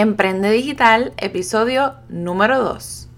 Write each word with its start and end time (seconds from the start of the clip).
Emprende 0.00 0.50
Digital, 0.50 1.12
episodio 1.18 1.92
número 2.08 2.58
2. 2.58 3.09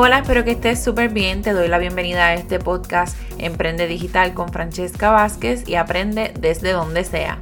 Hola, 0.00 0.20
espero 0.20 0.44
que 0.44 0.52
estés 0.52 0.80
súper 0.80 1.08
bien. 1.08 1.42
Te 1.42 1.52
doy 1.52 1.66
la 1.66 1.76
bienvenida 1.76 2.26
a 2.26 2.34
este 2.34 2.60
podcast 2.60 3.18
Emprende 3.36 3.88
Digital 3.88 4.32
con 4.32 4.52
Francesca 4.52 5.10
Vázquez 5.10 5.68
y 5.68 5.74
aprende 5.74 6.32
desde 6.38 6.70
donde 6.70 7.02
sea, 7.02 7.40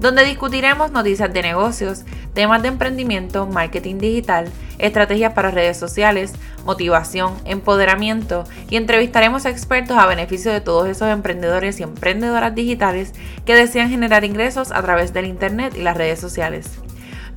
donde 0.00 0.24
discutiremos 0.24 0.92
noticias 0.92 1.30
de 1.30 1.42
negocios, 1.42 2.06
temas 2.32 2.62
de 2.62 2.68
emprendimiento, 2.68 3.46
marketing 3.46 3.98
digital, 3.98 4.50
estrategias 4.78 5.34
para 5.34 5.50
redes 5.50 5.76
sociales, 5.76 6.32
motivación, 6.64 7.34
empoderamiento 7.44 8.44
y 8.70 8.76
entrevistaremos 8.76 9.44
expertos 9.44 9.98
a 9.98 10.06
beneficio 10.06 10.50
de 10.50 10.62
todos 10.62 10.88
esos 10.88 11.08
emprendedores 11.08 11.80
y 11.80 11.82
emprendedoras 11.82 12.54
digitales 12.54 13.12
que 13.44 13.54
desean 13.54 13.90
generar 13.90 14.24
ingresos 14.24 14.72
a 14.72 14.80
través 14.80 15.12
del 15.12 15.26
Internet 15.26 15.74
y 15.76 15.82
las 15.82 15.98
redes 15.98 16.18
sociales. 16.18 16.80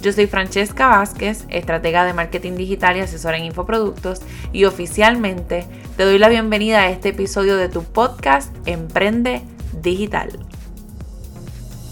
Yo 0.04 0.12
soy 0.12 0.28
Francesca 0.28 0.88
Vázquez, 0.88 1.46
estratega 1.48 2.04
de 2.04 2.14
marketing 2.14 2.58
digital 2.58 2.98
y 2.98 3.00
asesora 3.00 3.38
en 3.38 3.46
infoproductos 3.46 4.22
y 4.52 4.66
oficialmente 4.66 5.66
te 5.96 6.04
doy 6.04 6.20
la 6.20 6.28
bienvenida 6.28 6.82
a 6.82 6.90
este 6.90 7.10
episodio 7.10 7.56
de 7.56 7.70
tu 7.70 7.84
podcast 7.86 8.54
Emprende 8.68 9.44
Digital. 9.82 10.38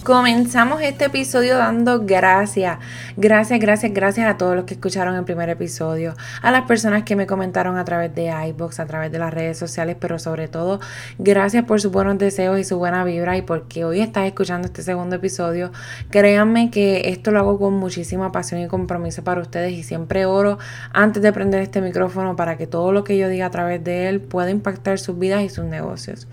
Comenzamos 0.03 0.81
este 0.81 1.05
episodio 1.05 1.57
dando 1.57 2.02
gracias, 2.03 2.80
gracias, 3.17 3.59
gracias, 3.59 3.94
gracias 3.94 4.27
a 4.27 4.35
todos 4.35 4.55
los 4.55 4.66
que 4.66 4.73
escucharon 4.73 5.16
el 5.16 5.23
primer 5.25 5.47
episodio, 5.49 6.16
a 6.41 6.49
las 6.49 6.63
personas 6.63 7.03
que 7.03 7.16
me 7.16 7.27
comentaron 7.27 7.77
a 7.77 7.85
través 7.85 8.16
de 8.16 8.33
iBox, 8.47 8.79
a 8.79 8.88
través 8.88 9.11
de 9.11 9.19
las 9.19 9.31
redes 9.31 9.59
sociales, 9.59 9.95
pero 9.99 10.17
sobre 10.17 10.47
todo 10.47 10.79
gracias 11.19 11.66
por 11.66 11.81
sus 11.81 11.91
buenos 11.91 12.17
deseos 12.17 12.57
y 12.57 12.63
su 12.63 12.79
buena 12.79 13.03
vibra 13.03 13.38
y 13.38 13.44
porque 13.44 13.85
hoy 13.85 13.99
estás 13.99 14.25
escuchando 14.25 14.66
este 14.66 14.81
segundo 14.81 15.17
episodio. 15.17 15.72
Créanme 16.09 16.72
que 16.72 17.09
esto 17.09 17.29
lo 17.29 17.38
hago 17.38 17.59
con 17.59 17.75
muchísima 17.75 18.31
pasión 18.31 18.59
y 18.59 18.67
compromiso 18.67 19.23
para 19.23 19.39
ustedes 19.39 19.72
y 19.73 19.83
siempre 19.83 20.25
oro 20.25 20.57
antes 20.94 21.22
de 21.22 21.31
prender 21.31 21.61
este 21.61 21.79
micrófono 21.79 22.35
para 22.35 22.57
que 22.57 22.66
todo 22.66 22.91
lo 22.91 23.03
que 23.03 23.19
yo 23.19 23.29
diga 23.29 23.45
a 23.45 23.52
través 23.52 23.83
de 23.83 24.09
él 24.09 24.19
pueda 24.19 24.49
impactar 24.49 24.97
sus 24.97 25.19
vidas 25.19 25.44
y 25.44 25.49
sus 25.49 25.66
negocios. 25.66 26.27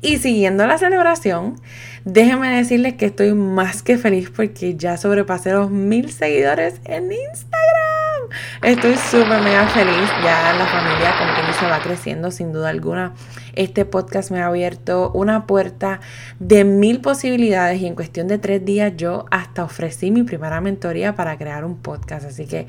Y 0.00 0.18
siguiendo 0.18 0.66
la 0.66 0.78
celebración, 0.78 1.60
Déjenme 2.04 2.54
decirles 2.54 2.94
que 2.94 3.03
estoy 3.06 3.34
más 3.34 3.82
que 3.82 3.98
feliz 3.98 4.30
porque 4.30 4.76
ya 4.76 4.96
sobrepasé 4.96 5.52
los 5.52 5.70
mil 5.70 6.10
seguidores 6.10 6.80
en 6.84 7.12
Instagram. 7.12 7.44
Estoy 8.62 8.96
súper 8.96 9.42
mega 9.42 9.68
feliz. 9.68 10.08
Ya 10.22 10.54
la 10.54 10.66
familia 10.66 11.14
con 11.18 11.34
quien 11.34 11.54
se 11.54 11.66
va 11.66 11.80
creciendo 11.80 12.30
sin 12.30 12.52
duda 12.52 12.70
alguna. 12.70 13.12
Este 13.54 13.84
podcast 13.84 14.30
me 14.30 14.40
ha 14.40 14.46
abierto 14.46 15.12
una 15.12 15.46
puerta 15.46 16.00
de 16.40 16.64
mil 16.64 17.02
posibilidades 17.02 17.80
y 17.82 17.86
en 17.86 17.94
cuestión 17.94 18.26
de 18.26 18.38
tres 18.38 18.64
días 18.64 18.94
yo 18.96 19.26
hasta 19.30 19.64
ofrecí 19.64 20.10
mi 20.10 20.22
primera 20.22 20.62
mentoría 20.62 21.14
para 21.14 21.36
crear 21.36 21.66
un 21.66 21.76
podcast. 21.76 22.24
Así 22.24 22.46
que 22.46 22.66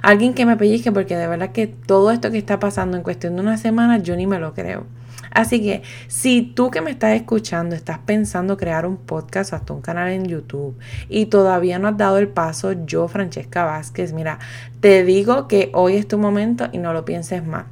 alguien 0.00 0.32
que 0.32 0.46
me 0.46 0.56
pellizque 0.56 0.92
porque 0.92 1.16
de 1.16 1.26
verdad 1.26 1.50
que 1.50 1.66
todo 1.66 2.12
esto 2.12 2.30
que 2.30 2.38
está 2.38 2.60
pasando 2.60 2.96
en 2.96 3.02
cuestión 3.02 3.34
de 3.34 3.42
una 3.42 3.58
semana 3.58 3.98
yo 3.98 4.14
ni 4.14 4.28
me 4.28 4.38
lo 4.38 4.54
creo. 4.54 4.86
Así 5.34 5.62
que 5.62 5.82
si 6.08 6.42
tú 6.42 6.70
que 6.70 6.80
me 6.80 6.90
estás 6.90 7.14
escuchando 7.14 7.74
estás 7.74 7.98
pensando 7.98 8.56
crear 8.56 8.86
un 8.86 8.96
podcast 8.96 9.52
o 9.52 9.56
hasta 9.56 9.72
un 9.72 9.80
canal 9.80 10.10
en 10.10 10.26
YouTube 10.26 10.78
y 11.08 11.26
todavía 11.26 11.78
no 11.78 11.88
has 11.88 11.96
dado 11.96 12.18
el 12.18 12.28
paso, 12.28 12.72
yo, 12.86 13.08
Francesca 13.08 13.64
Vázquez, 13.64 14.12
mira, 14.12 14.38
te 14.80 15.04
digo 15.04 15.48
que 15.48 15.70
hoy 15.74 15.96
es 15.96 16.06
tu 16.06 16.18
momento 16.18 16.68
y 16.72 16.78
no 16.78 16.92
lo 16.92 17.04
pienses 17.04 17.46
más. 17.46 17.64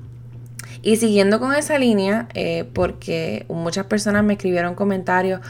Y 0.82 0.97
siguiendo 0.97 1.41
con 1.41 1.54
esa 1.54 1.78
línea, 1.78 2.28
eh, 2.34 2.65
porque 2.72 3.44
muchas 3.48 3.87
personas 3.87 4.25
me 4.25 4.34
escribieron 4.34 4.75
comentarios, 4.75 5.41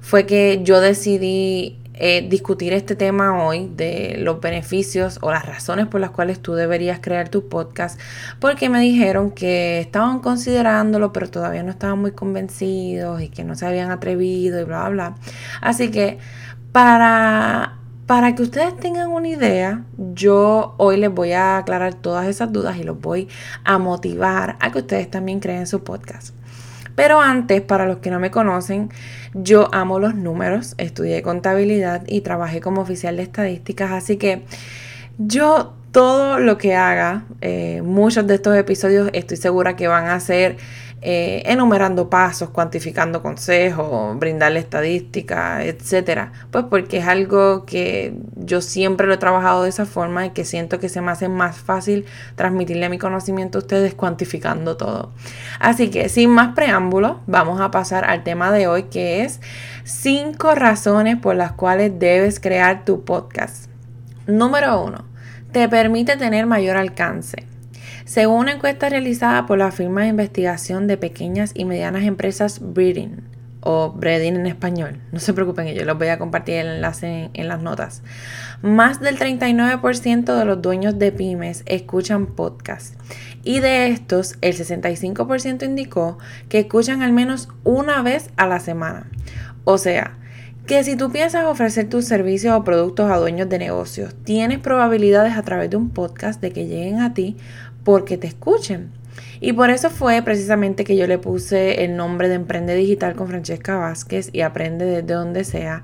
fue 0.00 0.26
que 0.26 0.60
yo 0.64 0.80
decidí 0.80 1.79
eh, 1.94 2.26
discutir 2.28 2.72
este 2.72 2.96
tema 2.96 3.44
hoy 3.44 3.70
de 3.74 4.16
los 4.18 4.40
beneficios 4.40 5.18
o 5.22 5.30
las 5.30 5.44
razones 5.44 5.86
por 5.86 6.00
las 6.00 6.10
cuales 6.10 6.40
tú 6.40 6.54
deberías 6.54 7.00
crear 7.00 7.28
tu 7.28 7.48
podcast, 7.48 8.00
porque 8.38 8.68
me 8.68 8.80
dijeron 8.80 9.30
que 9.30 9.80
estaban 9.80 10.20
considerándolo, 10.20 11.12
pero 11.12 11.30
todavía 11.30 11.62
no 11.62 11.70
estaban 11.70 11.98
muy 11.98 12.12
convencidos 12.12 13.20
y 13.22 13.28
que 13.28 13.44
no 13.44 13.54
se 13.54 13.66
habían 13.66 13.90
atrevido 13.90 14.60
y 14.60 14.64
bla, 14.64 14.88
bla, 14.88 15.10
bla. 15.10 15.14
Así 15.60 15.90
que 15.90 16.18
para 16.72 17.76
para 18.10 18.34
que 18.34 18.42
ustedes 18.42 18.76
tengan 18.76 19.12
una 19.12 19.28
idea, 19.28 19.84
yo 19.96 20.74
hoy 20.78 20.96
les 20.96 21.14
voy 21.14 21.30
a 21.30 21.58
aclarar 21.58 21.94
todas 21.94 22.26
esas 22.26 22.52
dudas 22.52 22.76
y 22.76 22.82
los 22.82 23.00
voy 23.00 23.28
a 23.62 23.78
motivar 23.78 24.56
a 24.58 24.72
que 24.72 24.78
ustedes 24.78 25.08
también 25.08 25.38
creen 25.38 25.68
su 25.68 25.84
podcast. 25.84 26.34
Pero 26.94 27.20
antes, 27.20 27.60
para 27.60 27.86
los 27.86 27.98
que 27.98 28.10
no 28.10 28.20
me 28.20 28.30
conocen, 28.30 28.90
yo 29.34 29.68
amo 29.72 29.98
los 29.98 30.14
números, 30.14 30.74
estudié 30.78 31.22
contabilidad 31.22 32.02
y 32.06 32.20
trabajé 32.20 32.60
como 32.60 32.80
oficial 32.80 33.16
de 33.16 33.22
estadísticas, 33.22 33.90
así 33.92 34.16
que 34.16 34.44
yo 35.18 35.74
todo 35.92 36.38
lo 36.38 36.56
que 36.56 36.76
haga, 36.76 37.24
eh, 37.40 37.82
muchos 37.84 38.26
de 38.26 38.34
estos 38.36 38.56
episodios 38.56 39.10
estoy 39.12 39.36
segura 39.36 39.76
que 39.76 39.88
van 39.88 40.06
a 40.06 40.20
ser 40.20 40.56
eh, 41.02 41.42
enumerando 41.46 42.10
pasos, 42.10 42.50
cuantificando 42.50 43.22
consejos, 43.22 44.18
brindarle 44.18 44.60
estadísticas, 44.60 45.64
etcétera. 45.64 46.32
Pues 46.50 46.66
porque 46.68 46.98
es 46.98 47.06
algo 47.06 47.64
que 47.64 48.12
yo 48.36 48.60
siempre 48.60 49.06
lo 49.06 49.14
he 49.14 49.16
trabajado 49.16 49.62
de 49.62 49.70
esa 49.70 49.86
forma 49.86 50.26
y 50.26 50.30
que 50.30 50.44
siento 50.44 50.78
que 50.78 50.90
se 50.90 51.00
me 51.00 51.10
hace 51.10 51.28
más 51.28 51.56
fácil 51.56 52.04
transmitirle 52.36 52.90
mi 52.90 52.98
conocimiento 52.98 53.56
a 53.56 53.62
ustedes 53.62 53.94
cuantificando 53.94 54.76
todo. 54.76 55.12
Así 55.58 55.88
que 55.88 56.10
sin 56.10 56.30
más 56.30 56.54
preámbulos, 56.54 57.16
vamos 57.26 57.60
a 57.62 57.70
pasar 57.70 58.04
al 58.04 58.22
tema 58.22 58.52
de 58.52 58.66
hoy 58.66 58.82
que 58.84 59.22
es 59.22 59.40
cinco 59.84 60.54
razones 60.54 61.16
por 61.16 61.34
las 61.34 61.52
cuales 61.52 61.98
debes 61.98 62.40
crear 62.40 62.84
tu 62.84 63.04
podcast. 63.06 63.70
Número 64.26 64.82
uno, 64.82 65.04
te 65.52 65.66
permite 65.68 66.16
tener 66.16 66.44
mayor 66.44 66.76
alcance. 66.76 67.46
Según 68.04 68.40
una 68.40 68.52
encuesta 68.52 68.88
realizada 68.88 69.46
por 69.46 69.58
la 69.58 69.70
firma 69.70 70.02
de 70.02 70.08
investigación 70.08 70.86
de 70.86 70.96
pequeñas 70.96 71.52
y 71.54 71.64
medianas 71.64 72.04
empresas 72.04 72.60
Breeding, 72.60 73.22
o 73.62 73.92
Breeding 73.92 74.36
en 74.36 74.46
español, 74.46 75.00
no 75.12 75.20
se 75.20 75.34
preocupen, 75.34 75.66
yo 75.74 75.84
les 75.84 75.98
voy 75.98 76.08
a 76.08 76.18
compartir 76.18 76.56
el 76.56 76.66
enlace 76.68 77.30
en, 77.32 77.48
las 77.48 77.60
notas. 77.60 78.02
Más 78.62 79.00
del 79.00 79.18
39% 79.18 80.38
de 80.38 80.44
los 80.44 80.62
dueños 80.62 80.98
de 80.98 81.12
pymes 81.12 81.62
escuchan 81.66 82.26
podcasts 82.26 82.96
y 83.42 83.60
de 83.60 83.88
estos 83.88 84.36
el 84.40 84.54
65% 84.54 85.64
indicó 85.64 86.18
que 86.48 86.60
escuchan 86.60 87.02
al 87.02 87.12
menos 87.12 87.48
una 87.64 88.02
vez 88.02 88.30
a 88.36 88.46
la 88.46 88.60
semana. 88.60 89.10
O 89.64 89.78
sea, 89.78 90.16
que 90.66 90.84
si 90.84 90.94
tú 90.94 91.10
piensas 91.10 91.46
ofrecer 91.46 91.88
tus 91.88 92.04
servicios 92.04 92.54
o 92.54 92.64
productos 92.64 93.10
a 93.10 93.16
dueños 93.16 93.48
de 93.48 93.58
negocios, 93.58 94.14
tienes 94.24 94.58
probabilidades 94.58 95.36
a 95.36 95.42
través 95.42 95.70
de 95.70 95.76
un 95.76 95.90
podcast 95.90 96.40
de 96.40 96.52
que 96.52 96.66
lleguen 96.66 97.00
a 97.00 97.12
ti 97.12 97.36
porque 97.90 98.16
te 98.16 98.28
escuchen. 98.28 98.92
Y 99.40 99.52
por 99.52 99.68
eso 99.68 99.90
fue 99.90 100.22
precisamente 100.22 100.84
que 100.84 100.96
yo 100.96 101.08
le 101.08 101.18
puse 101.18 101.82
el 101.82 101.96
nombre 101.96 102.28
de 102.28 102.36
Emprende 102.36 102.76
Digital 102.76 103.16
con 103.16 103.26
Francesca 103.26 103.76
Vázquez 103.78 104.30
y 104.32 104.42
Aprende 104.42 104.84
desde 104.84 105.12
donde 105.12 105.42
sea, 105.42 105.82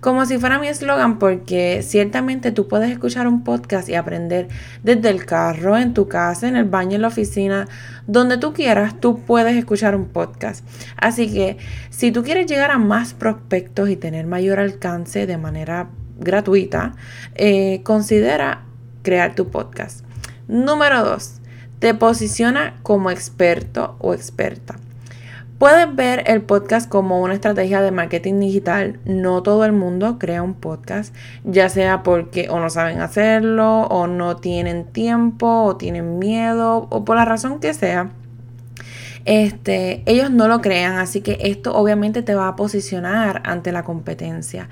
como 0.00 0.26
si 0.26 0.36
fuera 0.36 0.58
mi 0.58 0.68
eslogan, 0.68 1.18
porque 1.18 1.82
ciertamente 1.82 2.52
tú 2.52 2.68
puedes 2.68 2.90
escuchar 2.90 3.26
un 3.26 3.42
podcast 3.42 3.88
y 3.88 3.94
aprender 3.94 4.48
desde 4.82 5.08
el 5.08 5.24
carro, 5.24 5.78
en 5.78 5.94
tu 5.94 6.08
casa, 6.08 6.46
en 6.46 6.56
el 6.56 6.64
baño, 6.64 6.96
en 6.96 7.00
la 7.02 7.08
oficina, 7.08 7.66
donde 8.06 8.36
tú 8.36 8.52
quieras, 8.52 9.00
tú 9.00 9.20
puedes 9.20 9.56
escuchar 9.56 9.96
un 9.96 10.08
podcast. 10.08 10.62
Así 10.98 11.32
que 11.32 11.56
si 11.88 12.12
tú 12.12 12.22
quieres 12.22 12.44
llegar 12.44 12.70
a 12.70 12.76
más 12.76 13.14
prospectos 13.14 13.88
y 13.88 13.96
tener 13.96 14.26
mayor 14.26 14.58
alcance 14.58 15.26
de 15.26 15.38
manera 15.38 15.88
gratuita, 16.18 16.94
eh, 17.34 17.80
considera 17.82 18.66
crear 19.02 19.34
tu 19.34 19.48
podcast. 19.48 20.04
Número 20.48 21.02
2. 21.02 21.40
Te 21.78 21.94
posiciona 21.94 22.74
como 22.82 23.10
experto 23.10 23.96
o 23.98 24.14
experta. 24.14 24.76
Puedes 25.58 25.94
ver 25.94 26.24
el 26.26 26.42
podcast 26.42 26.88
como 26.88 27.22
una 27.22 27.32
estrategia 27.32 27.80
de 27.80 27.90
marketing 27.90 28.40
digital. 28.40 28.98
No 29.06 29.42
todo 29.42 29.64
el 29.64 29.72
mundo 29.72 30.18
crea 30.18 30.42
un 30.42 30.54
podcast, 30.54 31.14
ya 31.44 31.70
sea 31.70 32.02
porque 32.02 32.48
o 32.50 32.60
no 32.60 32.68
saben 32.68 33.00
hacerlo, 33.00 33.82
o 33.82 34.06
no 34.06 34.36
tienen 34.36 34.84
tiempo, 34.84 35.64
o 35.64 35.76
tienen 35.76 36.18
miedo, 36.18 36.86
o 36.90 37.04
por 37.04 37.16
la 37.16 37.24
razón 37.24 37.58
que 37.60 37.72
sea 37.72 38.10
este, 39.26 40.04
ellos 40.06 40.30
no 40.30 40.46
lo 40.46 40.60
crean, 40.60 40.98
así 40.98 41.20
que 41.20 41.38
esto 41.42 41.74
obviamente 41.74 42.22
te 42.22 42.36
va 42.36 42.46
a 42.46 42.54
posicionar 42.54 43.42
ante 43.44 43.72
la 43.72 43.82
competencia. 43.82 44.68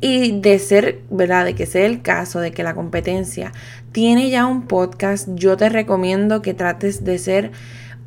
Y 0.00 0.40
de 0.40 0.58
ser, 0.58 1.00
¿verdad? 1.10 1.44
De 1.44 1.54
que 1.54 1.66
sea 1.66 1.84
el 1.84 2.00
caso 2.00 2.40
de 2.40 2.50
que 2.50 2.62
la 2.62 2.74
competencia 2.74 3.52
tiene 3.92 4.30
ya 4.30 4.46
un 4.46 4.66
podcast, 4.66 5.28
yo 5.34 5.58
te 5.58 5.68
recomiendo 5.68 6.40
que 6.40 6.54
trates 6.54 7.04
de 7.04 7.18
ser 7.18 7.52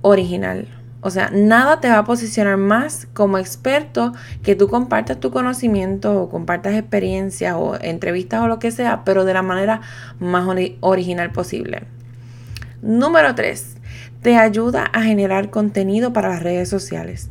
original. 0.01 0.67
O 1.01 1.11
sea, 1.11 1.29
nada 1.31 1.79
te 1.79 1.89
va 1.89 1.99
a 1.99 2.05
posicionar 2.05 2.57
más 2.57 3.07
como 3.13 3.37
experto 3.37 4.13
que 4.41 4.55
tú 4.55 4.69
compartas 4.69 5.19
tu 5.19 5.29
conocimiento 5.29 6.19
o 6.19 6.29
compartas 6.29 6.73
experiencias 6.73 7.55
o 7.55 7.77
entrevistas 7.79 8.41
o 8.41 8.47
lo 8.47 8.57
que 8.57 8.71
sea, 8.71 9.03
pero 9.03 9.25
de 9.25 9.33
la 9.35 9.43
manera 9.43 9.81
más 10.19 10.47
original 10.79 11.31
posible. 11.31 11.83
Número 12.81 13.35
3. 13.35 13.77
Te 14.23 14.37
ayuda 14.37 14.85
a 14.85 15.03
generar 15.03 15.49
contenido 15.49 16.13
para 16.13 16.29
las 16.29 16.41
redes 16.41 16.69
sociales. 16.69 17.29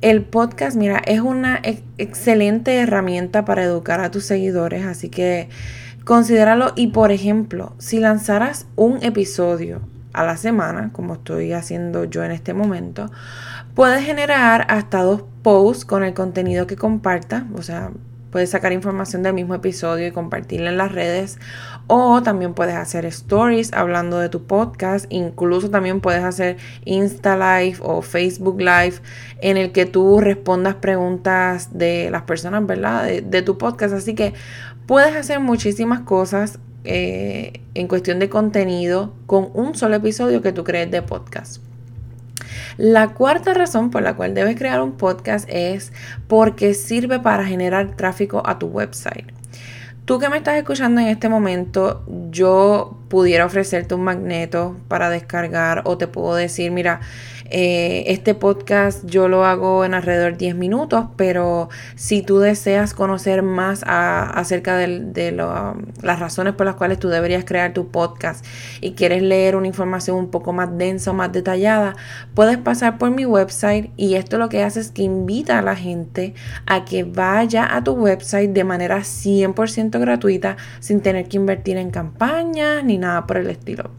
El 0.00 0.22
podcast, 0.22 0.76
mira, 0.76 1.02
es 1.04 1.20
una 1.20 1.60
excelente 1.98 2.76
herramienta 2.76 3.44
para 3.44 3.64
educar 3.64 4.00
a 4.00 4.12
tus 4.12 4.24
seguidores, 4.24 4.86
así 4.86 5.08
que 5.08 5.48
considéralo. 6.04 6.72
Y 6.76 6.88
por 6.88 7.10
ejemplo, 7.10 7.74
si 7.78 7.98
lanzaras 7.98 8.68
un 8.76 9.02
episodio 9.02 9.80
a 10.12 10.24
la 10.24 10.36
semana, 10.36 10.90
como 10.92 11.14
estoy 11.14 11.52
haciendo 11.52 12.04
yo 12.04 12.22
en 12.22 12.30
este 12.30 12.54
momento, 12.54 13.10
puedes 13.74 14.04
generar 14.04 14.64
hasta 14.68 15.02
dos 15.02 15.24
posts 15.42 15.84
con 15.84 16.04
el 16.04 16.14
contenido 16.14 16.68
que 16.68 16.76
compartas, 16.76 17.42
o 17.56 17.62
sea, 17.62 17.90
puedes 18.30 18.50
sacar 18.50 18.72
información 18.72 19.24
del 19.24 19.34
mismo 19.34 19.54
episodio 19.54 20.06
y 20.06 20.12
compartirla 20.12 20.70
en 20.70 20.76
las 20.76 20.92
redes 20.92 21.38
o 21.88 22.22
también 22.22 22.54
puedes 22.54 22.74
hacer 22.74 23.06
stories 23.06 23.72
hablando 23.72 24.18
de 24.18 24.28
tu 24.28 24.44
podcast, 24.44 25.06
incluso 25.08 25.70
también 25.70 26.00
puedes 26.00 26.22
hacer 26.22 26.58
Insta 26.84 27.36
Live 27.36 27.78
o 27.80 28.02
Facebook 28.02 28.60
Live 28.60 28.96
en 29.40 29.56
el 29.56 29.72
que 29.72 29.86
tú 29.86 30.20
respondas 30.20 30.76
preguntas 30.76 31.76
de 31.76 32.10
las 32.10 32.22
personas, 32.22 32.64
¿verdad? 32.66 33.06
De, 33.22 33.42
tu 33.42 33.56
podcast, 33.56 33.94
así 33.94 34.14
que 34.14 34.34
puedes 34.86 35.16
hacer 35.16 35.40
muchísimas 35.40 36.00
cosas 36.00 36.58
eh, 36.84 37.62
en 37.74 37.88
cuestión 37.88 38.18
de 38.18 38.28
contenido 38.28 39.14
con 39.26 39.48
un 39.54 39.74
solo 39.74 39.96
episodio 39.96 40.42
que 40.42 40.52
tú 40.52 40.64
crees 40.64 40.90
de 40.90 41.00
podcast. 41.00 41.62
La 42.76 43.08
cuarta 43.08 43.54
razón 43.54 43.90
por 43.90 44.02
la 44.02 44.14
cual 44.14 44.34
debes 44.34 44.56
crear 44.56 44.82
un 44.82 44.92
podcast 44.92 45.48
es 45.50 45.92
porque 46.28 46.74
sirve 46.74 47.18
para 47.18 47.44
generar 47.44 47.96
tráfico 47.96 48.42
a 48.44 48.58
tu 48.58 48.66
website. 48.66 49.26
Tú 50.08 50.18
que 50.18 50.30
me 50.30 50.38
estás 50.38 50.56
escuchando 50.56 51.02
en 51.02 51.08
este 51.08 51.28
momento, 51.28 52.02
yo 52.30 52.96
pudiera 53.08 53.46
ofrecerte 53.46 53.94
un 53.94 54.02
magneto 54.02 54.76
para 54.88 55.10
descargar 55.10 55.82
o 55.84 55.98
te 55.98 56.06
puedo 56.06 56.34
decir, 56.34 56.70
mira, 56.70 57.00
eh, 57.50 58.04
este 58.08 58.34
podcast 58.34 59.06
yo 59.06 59.26
lo 59.28 59.46
hago 59.46 59.84
en 59.84 59.94
alrededor 59.94 60.32
de 60.32 60.38
10 60.38 60.56
minutos, 60.56 61.06
pero 61.16 61.70
si 61.94 62.20
tú 62.20 62.40
deseas 62.40 62.92
conocer 62.92 63.42
más 63.42 63.82
acerca 63.86 64.76
de, 64.76 65.32
las 66.02 66.20
razones 66.20 66.54
por 66.54 66.66
las 66.66 66.74
cuales 66.74 66.98
tú 66.98 67.08
deberías 67.08 67.44
crear 67.44 67.72
tu 67.72 67.88
podcast 67.88 68.44
y 68.80 68.92
quieres 68.92 69.22
leer 69.22 69.56
una 69.56 69.66
información 69.66 70.16
un 70.18 70.30
poco 70.30 70.52
más 70.52 70.76
densa 70.76 71.10
o 71.10 71.14
más 71.14 71.32
detallada, 71.32 71.96
puedes 72.34 72.58
pasar 72.58 72.98
por 72.98 73.10
mi 73.10 73.24
website 73.24 73.90
y 73.96 74.14
esto 74.14 74.36
lo 74.36 74.50
que 74.50 74.62
hace 74.62 74.80
es 74.80 74.90
que 74.90 75.02
invita 75.02 75.58
a 75.58 75.62
la 75.62 75.76
gente 75.76 76.34
a 76.66 76.84
que 76.84 77.04
vaya 77.04 77.74
a 77.74 77.82
tu 77.82 77.92
website 77.92 78.50
de 78.50 78.64
manera 78.64 78.98
100% 78.98 79.98
gratuita 79.98 80.56
sin 80.80 81.00
tener 81.00 81.28
que 81.28 81.38
invertir 81.38 81.78
en 81.78 81.90
campañas 81.90 82.84
ni 82.84 82.97
nada 82.98 83.26
por 83.26 83.38
el 83.38 83.48
estilo. 83.48 83.90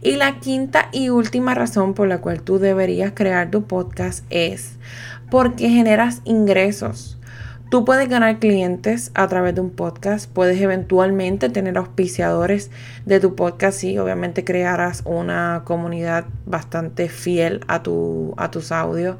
Y 0.00 0.12
la 0.12 0.38
quinta 0.38 0.88
y 0.92 1.08
última 1.08 1.54
razón 1.54 1.94
por 1.94 2.06
la 2.06 2.18
cual 2.18 2.42
tú 2.42 2.58
deberías 2.58 3.12
crear 3.14 3.50
tu 3.50 3.64
podcast 3.64 4.24
es 4.30 4.76
porque 5.30 5.68
generas 5.68 6.22
ingresos. 6.24 7.17
Tú 7.70 7.84
puedes 7.84 8.08
ganar 8.08 8.38
clientes 8.38 9.10
a 9.14 9.28
través 9.28 9.54
de 9.54 9.60
un 9.60 9.70
podcast, 9.70 10.30
puedes 10.30 10.58
eventualmente 10.60 11.50
tener 11.50 11.76
auspiciadores 11.76 12.70
de 13.04 13.20
tu 13.20 13.34
podcast 13.34 13.84
y 13.84 13.98
obviamente 13.98 14.42
crearás 14.42 15.02
una 15.04 15.62
comunidad 15.64 16.24
bastante 16.46 17.10
fiel 17.10 17.60
a, 17.68 17.82
tu, 17.82 18.32
a 18.38 18.50
tus 18.50 18.72
audios. 18.72 19.16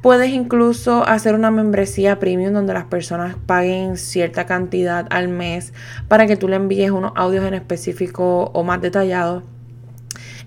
Puedes 0.00 0.30
incluso 0.30 1.06
hacer 1.06 1.34
una 1.34 1.50
membresía 1.50 2.18
premium 2.18 2.54
donde 2.54 2.72
las 2.72 2.84
personas 2.84 3.36
paguen 3.46 3.98
cierta 3.98 4.46
cantidad 4.46 5.06
al 5.10 5.28
mes 5.28 5.74
para 6.08 6.26
que 6.26 6.36
tú 6.36 6.48
le 6.48 6.56
envíes 6.56 6.90
unos 6.90 7.12
audios 7.16 7.44
en 7.44 7.54
específico 7.54 8.50
o 8.54 8.64
más 8.64 8.80
detallados 8.80 9.42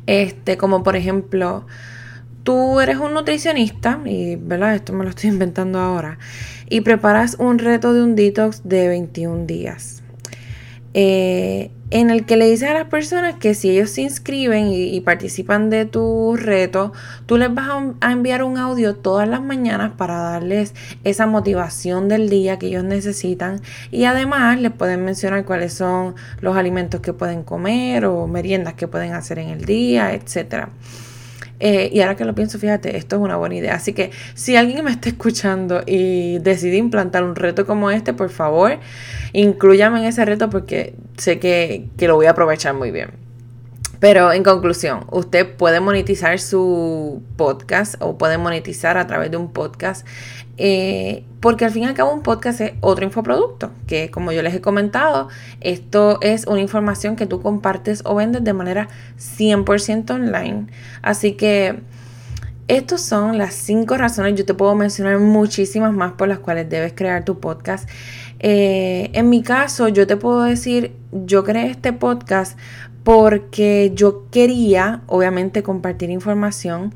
este, 0.07 0.57
como 0.57 0.83
por 0.83 0.95
ejemplo, 0.95 1.67
tú 2.47 2.79
eres 2.79 2.95
un 2.95 3.13
nutricionista, 3.13 3.99
y 4.05 4.37
¿verdad? 4.37 4.73
Esto 4.73 4.93
me 4.93 5.03
lo 5.03 5.09
estoy 5.09 5.29
inventando 5.31 5.79
ahora, 5.79 6.17
y 6.69 6.79
preparas 6.79 7.35
un 7.39 7.59
reto 7.59 7.93
de 7.93 8.01
un 8.01 8.15
detox 8.15 8.61
de 8.63 8.87
21 8.87 9.45
días. 9.45 10.01
Eh, 10.93 11.71
en 11.89 12.09
el 12.09 12.25
que 12.25 12.37
le 12.37 12.49
dices 12.49 12.69
a 12.69 12.73
las 12.73 12.85
personas 12.85 13.35
que 13.35 13.53
si 13.53 13.69
ellos 13.71 13.89
se 13.89 14.01
inscriben 14.01 14.69
y, 14.71 14.99
participan 15.01 15.69
de 15.69 15.83
tu 15.83 16.37
reto, 16.37 16.93
tú 17.25 17.37
les 17.37 17.53
vas 17.53 17.67
a, 17.99 18.11
enviar 18.13 18.43
un 18.43 18.57
audio 18.57 18.95
todas 18.95 19.27
las 19.27 19.41
mañanas 19.41 19.91
para 19.97 20.17
darles 20.17 20.73
esa 21.03 21.27
motivación 21.27 22.07
del 22.07 22.29
día 22.29 22.57
que 22.57 22.67
ellos 22.67 22.85
necesitan 22.85 23.61
y 23.91 24.05
además 24.05 24.59
les 24.61 24.71
pueden 24.71 25.03
mencionar 25.03 25.43
cuáles 25.43 25.73
son 25.73 26.15
los 26.39 26.55
alimentos 26.55 27.01
que 27.01 27.11
pueden 27.11 27.43
comer 27.43 28.05
o 28.05 28.25
meriendas 28.25 28.75
que 28.75 28.87
pueden 28.87 29.13
hacer 29.13 29.39
en 29.39 29.49
el 29.49 29.65
día, 29.65 30.13
etcétera. 30.13 30.69
Eh, 31.59 31.89
y 31.91 32.01
ahora 32.01 32.15
que 32.15 32.25
lo 32.25 32.35
pienso, 32.35 32.59
fíjate, 32.59 32.97
esto 32.97 33.15
es 33.15 33.21
una 33.21 33.35
buena 33.35 33.55
idea. 33.55 33.75
Así 33.75 33.93
que 33.93 34.11
si 34.35 34.55
alguien 34.55 34.83
me 34.85 34.91
está 34.91 35.09
escuchando 35.09 35.81
y 35.85 36.39
decide 36.39 36.77
implantar 36.77 37.23
un 37.23 37.35
reto 37.35 37.65
como 37.65 37.91
este, 37.91 38.13
por 38.13 38.29
favor, 38.29 38.77
incluyame 39.33 39.99
en 39.99 40.05
ese 40.05 40.23
reto 40.25 40.49
porque 40.49 40.95
sé 41.17 41.39
que, 41.39 41.89
que 41.97 42.07
lo 42.07 42.15
voy 42.15 42.27
a 42.27 42.31
aprovechar 42.31 42.73
muy 42.73 42.91
bien. 42.91 43.26
Pero 43.99 44.31
en 44.31 44.43
conclusión, 44.43 45.05
usted 45.11 45.55
puede 45.55 45.79
monetizar 45.79 46.39
su 46.39 47.23
podcast 47.35 47.95
o 47.99 48.17
puede 48.17 48.37
monetizar 48.37 48.97
a 48.97 49.07
través 49.07 49.31
de 49.31 49.37
un 49.37 49.51
podcast, 49.51 50.05
eh, 50.57 51.23
porque 51.39 51.65
al 51.65 51.71
fin 51.71 51.83
y 51.83 51.85
al 51.87 51.93
cabo 51.93 52.13
un 52.13 52.21
podcast 52.21 52.61
es 52.61 52.73
otro 52.81 53.05
infoproducto, 53.05 53.71
que 53.87 54.11
como 54.11 54.31
yo 54.31 54.41
les 54.41 54.53
he 54.53 54.61
comentado, 54.61 55.29
esto 55.61 56.19
es 56.21 56.45
una 56.45 56.61
información 56.61 57.15
que 57.15 57.25
tú 57.25 57.41
compartes 57.41 58.01
o 58.05 58.15
vendes 58.15 58.43
de 58.43 58.53
manera 58.53 58.87
100% 59.17 60.11
online. 60.11 60.67
Así 61.01 61.33
que 61.33 61.79
estas 62.67 63.01
son 63.01 63.37
las 63.37 63.53
cinco 63.53 63.95
razones, 63.97 64.35
yo 64.35 64.43
te 64.43 64.53
puedo 64.53 64.75
mencionar 64.75 65.19
muchísimas 65.19 65.93
más 65.93 66.11
por 66.13 66.27
las 66.27 66.39
cuales 66.39 66.69
debes 66.69 66.91
crear 66.93 67.23
tu 67.23 67.39
podcast. 67.39 67.87
Eh, 68.39 69.09
en 69.13 69.29
mi 69.29 69.41
caso, 69.43 69.87
yo 69.87 70.05
te 70.07 70.17
puedo 70.17 70.43
decir, 70.43 70.95
yo 71.11 71.43
creé 71.43 71.69
este 71.71 71.93
podcast 71.93 72.57
porque 73.03 73.91
yo 73.95 74.29
quería, 74.29 75.01
obviamente, 75.07 75.63
compartir 75.63 76.09
información 76.09 76.93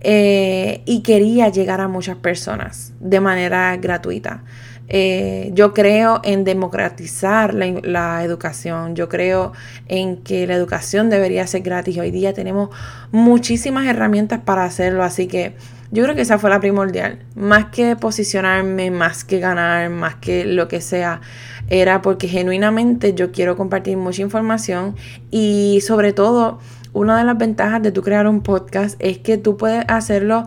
eh, 0.00 0.82
y 0.84 1.02
quería 1.02 1.48
llegar 1.48 1.80
a 1.80 1.88
muchas 1.88 2.16
personas 2.16 2.92
de 3.00 3.20
manera 3.20 3.76
gratuita. 3.76 4.44
Eh, 4.88 5.50
yo 5.52 5.74
creo 5.74 6.20
en 6.22 6.44
democratizar 6.44 7.54
la, 7.54 7.66
la, 7.82 8.22
educación, 8.22 8.94
yo 8.94 9.08
creo 9.08 9.52
en 9.88 10.18
que 10.18 10.46
la 10.46 10.54
educación 10.54 11.10
debería 11.10 11.44
ser 11.46 11.62
gratis. 11.62 11.98
Hoy 11.98 12.12
día 12.12 12.34
tenemos 12.34 12.70
muchísimas 13.10 13.86
herramientas 13.86 14.40
para 14.44 14.64
hacerlo, 14.64 15.02
así 15.02 15.26
que 15.26 15.56
yo 15.90 16.02
creo 16.02 16.14
que 16.14 16.22
esa 16.22 16.38
fue 16.38 16.50
la 16.50 16.60
primordial. 16.60 17.20
Más 17.34 17.66
que 17.66 17.96
posicionarme, 17.96 18.90
más 18.90 19.24
que 19.24 19.38
ganar, 19.38 19.90
más 19.90 20.16
que 20.16 20.44
lo 20.44 20.68
que 20.68 20.80
sea, 20.80 21.20
era 21.68 22.02
porque 22.02 22.28
genuinamente 22.28 23.14
yo 23.14 23.32
quiero 23.32 23.56
compartir 23.56 23.96
mucha 23.96 24.22
información 24.22 24.94
y 25.30 25.80
sobre 25.86 26.12
todo 26.12 26.58
una 26.92 27.18
de 27.18 27.24
las 27.24 27.36
ventajas 27.36 27.82
de 27.82 27.92
tú 27.92 28.02
crear 28.02 28.26
un 28.26 28.40
podcast 28.42 28.96
es 29.00 29.18
que 29.18 29.36
tú 29.36 29.56
puedes 29.56 29.84
hacerlo 29.88 30.46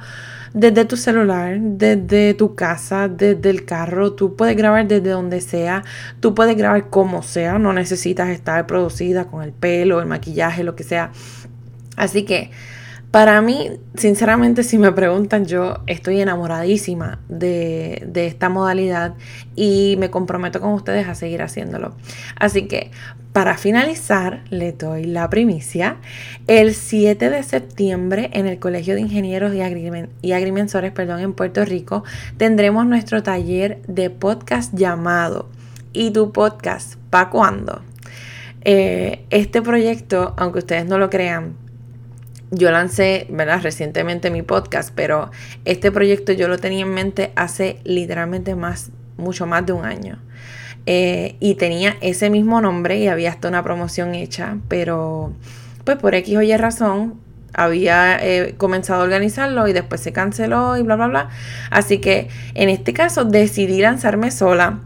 desde 0.53 0.85
tu 0.85 0.97
celular, 0.97 1.59
desde 1.59 2.33
tu 2.33 2.55
casa, 2.55 3.07
desde 3.07 3.49
el 3.49 3.65
carro, 3.65 4.13
tú 4.13 4.35
puedes 4.35 4.55
grabar 4.57 4.87
desde 4.87 5.09
donde 5.09 5.41
sea, 5.41 5.83
tú 6.19 6.33
puedes 6.33 6.57
grabar 6.57 6.89
como 6.89 7.21
sea, 7.21 7.59
no 7.59 7.71
necesitas 7.73 8.29
estar 8.29 8.65
producida 8.65 9.25
con 9.25 9.43
el 9.43 9.51
pelo, 9.51 9.99
el 9.99 10.07
maquillaje, 10.07 10.63
lo 10.63 10.75
que 10.75 10.83
sea. 10.83 11.11
Así 11.95 12.23
que 12.23 12.51
para 13.11 13.41
mí, 13.41 13.71
sinceramente, 13.95 14.61
si 14.63 14.77
me 14.77 14.91
preguntan, 14.91 15.45
yo 15.45 15.79
estoy 15.87 16.21
enamoradísima 16.21 17.19
de, 17.27 18.07
esta 18.13 18.49
modalidad 18.49 19.15
y 19.55 19.95
me 19.97 20.11
comprometo 20.11 20.61
con 20.61 20.73
ustedes 20.73 21.07
a 21.07 21.15
seguir 21.15 21.41
haciéndolo. 21.41 21.95
Así 22.35 22.67
que, 22.67 22.91
para 23.33 23.57
finalizar, 23.57 24.43
le 24.51 24.73
doy 24.73 25.05
la 25.05 25.27
primicia. 25.29 25.97
El 26.45 26.75
7 26.75 27.31
de 27.31 27.41
septiembre 27.41 28.29
en 28.33 28.45
el 28.45 28.59
Colegio 28.59 28.93
de 28.93 29.01
Ingenieros 29.01 29.55
y, 29.55 30.31
Agrimensores 30.31 30.91
perdón, 30.91 31.19
en 31.21 31.33
Puerto 31.33 31.65
Rico 31.65 32.03
tendremos 32.37 32.85
nuestro 32.85 33.23
taller 33.23 33.81
de 33.87 34.11
podcast 34.11 34.75
llamado 34.75 35.49
¿Y 35.93 36.11
tu 36.11 36.31
podcast? 36.31 36.95
¿Para 37.09 37.31
cuándo? 37.31 37.81
Eh, 38.61 39.25
este 39.31 39.63
proyecto, 39.63 40.35
aunque 40.37 40.59
ustedes 40.59 40.85
no 40.85 40.99
lo 40.99 41.09
crean, 41.09 41.55
yo 42.51 42.71
lancé, 42.71 43.27
¿verdad? 43.29 43.61
Recientemente 43.61 44.31
mi 44.31 44.41
podcast, 44.41 44.91
pero 44.95 45.31
este 45.65 45.91
proyecto 45.91 46.31
yo 46.31 46.47
lo 46.47 46.57
tenía 46.57 46.81
en 46.81 46.93
mente 46.93 47.31
hace 47.35 47.79
literalmente 47.83 48.55
más, 48.55 48.91
mucho 49.17 49.45
más 49.45 49.65
de 49.65 49.73
un 49.73 49.85
año. 49.85 50.19
Eh, 50.85 51.35
y 51.39 51.55
tenía 51.55 51.97
ese 52.01 52.29
mismo 52.29 52.61
nombre 52.61 52.97
y 52.97 53.07
había 53.07 53.29
hasta 53.29 53.47
una 53.47 53.63
promoción 53.63 54.15
hecha, 54.15 54.57
pero 54.67 55.33
pues 55.83 55.97
por 55.97 56.15
X 56.15 56.37
o 56.37 56.41
Y 56.41 56.55
razón 56.57 57.19
había 57.53 58.17
eh, 58.21 58.55
comenzado 58.57 59.01
a 59.01 59.03
organizarlo 59.03 59.67
y 59.67 59.73
después 59.73 60.01
se 60.01 60.13
canceló 60.13 60.77
y 60.77 60.83
bla, 60.83 60.95
bla, 60.95 61.07
bla. 61.07 61.29
Así 61.69 61.99
que 61.99 62.29
en 62.55 62.69
este 62.69 62.93
caso 62.93 63.25
decidí 63.25 63.81
lanzarme 63.81 64.31
sola 64.31 64.79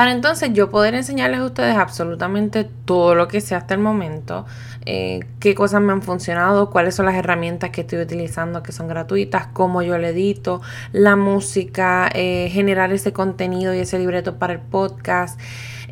para 0.00 0.12
entonces 0.12 0.54
yo 0.54 0.70
poder 0.70 0.94
enseñarles 0.94 1.40
a 1.40 1.44
ustedes 1.44 1.76
absolutamente 1.76 2.64
todo 2.86 3.14
lo 3.14 3.28
que 3.28 3.42
sé 3.42 3.54
hasta 3.54 3.74
el 3.74 3.80
momento, 3.80 4.46
eh, 4.86 5.20
qué 5.40 5.54
cosas 5.54 5.82
me 5.82 5.92
han 5.92 6.00
funcionado, 6.00 6.70
cuáles 6.70 6.94
son 6.94 7.04
las 7.04 7.16
herramientas 7.16 7.68
que 7.68 7.82
estoy 7.82 7.98
utilizando 7.98 8.62
que 8.62 8.72
son 8.72 8.88
gratuitas, 8.88 9.48
cómo 9.48 9.82
yo 9.82 9.98
le 9.98 10.08
edito, 10.08 10.62
la 10.92 11.16
música, 11.16 12.08
eh, 12.14 12.48
generar 12.50 12.90
ese 12.94 13.12
contenido 13.12 13.74
y 13.74 13.80
ese 13.80 13.98
libreto 13.98 14.38
para 14.38 14.54
el 14.54 14.60
podcast. 14.60 15.38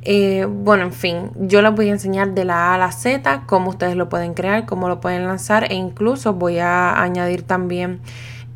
Eh, 0.01 0.47
bueno, 0.49 0.85
en 0.85 0.95
fin, 0.95 1.31
yo 1.37 1.61
les 1.61 1.75
voy 1.75 1.91
a 1.91 1.93
enseñar 1.93 2.33
de 2.33 2.47
la 2.47 2.71
A 2.71 2.77
a 2.77 2.79
la 2.79 2.93
Z 2.93 3.43
cómo 3.45 3.69
ustedes 3.69 3.95
lo 3.95 4.09
pueden 4.09 4.33
crear, 4.33 4.65
cómo 4.65 4.89
lo 4.89 5.03
pueden 5.03 5.27
lanzar 5.27 5.71
e 5.71 5.75
incluso 5.75 6.33
voy 6.33 6.61
a 6.61 6.99
añadir 6.99 7.43
también 7.43 8.01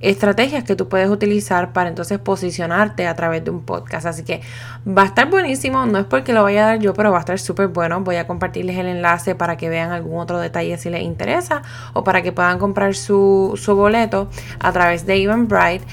estrategias 0.02 0.64
que 0.64 0.76
tú 0.76 0.88
puedes 0.88 1.08
utilizar 1.08 1.72
para 1.72 1.88
entonces 1.88 2.18
posicionarte 2.18 3.06
a 3.06 3.14
través 3.14 3.44
de 3.44 3.50
un 3.50 3.62
podcast. 3.64 4.06
Así 4.06 4.24
que 4.24 4.42
va 4.86 5.02
a 5.02 5.06
estar 5.06 5.30
buenísimo, 5.30 5.86
no 5.86 5.98
es 5.98 6.04
porque 6.04 6.32
lo 6.32 6.42
vaya 6.42 6.64
a 6.64 6.66
dar 6.66 6.78
yo, 6.80 6.92
pero 6.92 7.10
va 7.10 7.18
a 7.18 7.20
estar 7.20 7.38
súper 7.38 7.68
bueno. 7.68 8.00
Voy 8.00 8.16
a 8.16 8.26
compartirles 8.26 8.76
el 8.76 8.86
enlace 8.86 9.34
para 9.34 9.56
que 9.56 9.68
vean 9.68 9.92
algún 9.92 10.20
otro 10.20 10.38
detalle 10.38 10.76
si 10.76 10.90
les 10.90 11.02
interesa 11.02 11.62
o 11.94 12.04
para 12.04 12.22
que 12.22 12.32
puedan 12.32 12.58
comprar 12.58 12.94
su, 12.94 13.52
su 13.56 13.74
boleto 13.74 14.28
a 14.58 14.72
través 14.72 15.06
de 15.06 15.22
Eventbrite. 15.22 15.84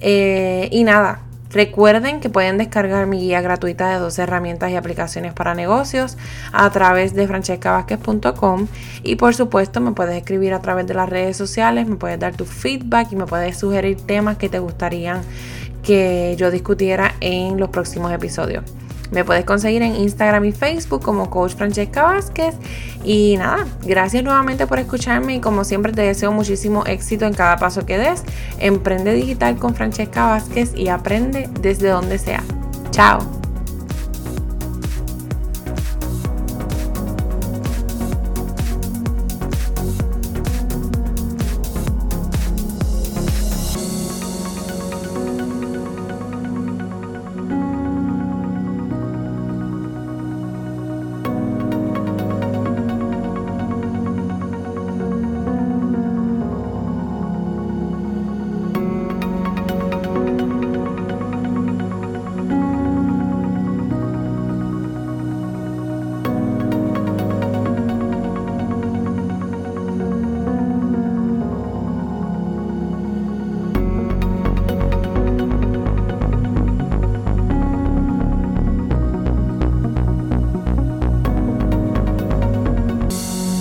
Eh, 0.00 0.68
y 0.70 0.84
nada, 0.84 1.20
Recuerden 1.50 2.20
que 2.20 2.28
pueden 2.28 2.58
descargar 2.58 3.06
mi 3.06 3.20
guía 3.20 3.40
gratuita 3.40 3.88
de 3.88 3.98
12 3.98 4.22
herramientas 4.22 4.70
y 4.70 4.76
aplicaciones 4.76 5.32
para 5.32 5.54
negocios 5.54 6.18
a 6.52 6.70
través 6.70 7.14
de 7.14 7.26
francescavázquez.com 7.26 8.66
y 9.02 9.16
por 9.16 9.34
supuesto 9.34 9.80
me 9.80 9.92
puedes 9.92 10.16
escribir 10.16 10.52
a 10.52 10.60
través 10.60 10.86
de 10.86 10.94
las 10.94 11.08
redes 11.08 11.36
sociales, 11.36 11.86
me 11.86 11.96
puedes 11.96 12.18
dar 12.18 12.36
tu 12.36 12.44
feedback 12.44 13.12
y 13.12 13.16
me 13.16 13.26
puedes 13.26 13.58
sugerir 13.58 13.96
temas 13.96 14.36
que 14.36 14.48
te 14.48 14.58
gustarían 14.58 15.22
que 15.82 16.34
yo 16.38 16.50
discutiera 16.50 17.14
en 17.20 17.58
los 17.58 17.70
próximos 17.70 18.12
episodios. 18.12 18.64
Me 19.10 19.24
puedes 19.24 19.44
conseguir 19.44 19.82
en 19.82 19.96
Instagram 19.96 20.44
y 20.44 20.52
Facebook 20.52 21.02
como 21.02 21.30
Coach 21.30 21.54
Francesca 21.54 22.02
Vázquez. 22.02 22.54
Y 23.04 23.36
nada, 23.38 23.66
gracias 23.84 24.22
nuevamente 24.24 24.66
por 24.66 24.78
escucharme 24.78 25.36
y 25.36 25.40
como 25.40 25.64
siempre 25.64 25.92
te 25.92 26.02
deseo 26.02 26.32
muchísimo 26.32 26.84
éxito 26.86 27.26
en 27.26 27.34
cada 27.34 27.56
paso 27.56 27.86
que 27.86 27.98
des. 27.98 28.22
Emprende 28.58 29.14
digital 29.14 29.56
con 29.56 29.74
Francesca 29.74 30.26
Vázquez 30.26 30.72
y 30.74 30.88
aprende 30.88 31.48
desde 31.60 31.88
donde 31.88 32.18
sea. 32.18 32.42
Chao. 32.90 33.37